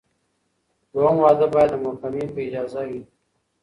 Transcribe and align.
دویم 0.91 1.17
واده 1.23 1.47
باید 1.53 1.69
د 1.71 1.75
محکمې 1.85 2.25
په 2.33 2.39
اجازه 2.47 2.81
وي. 2.89 3.01